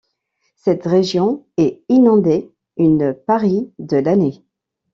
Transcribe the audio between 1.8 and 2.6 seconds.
inondée